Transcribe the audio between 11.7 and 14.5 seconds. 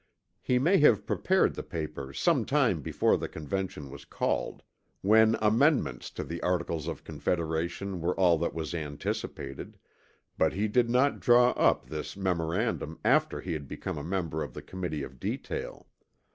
this memorandum after he had become a member